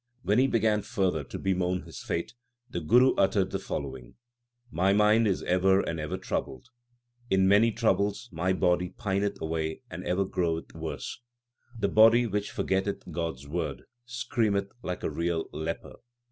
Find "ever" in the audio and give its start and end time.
5.43-5.79, 5.99-6.17, 10.03-10.25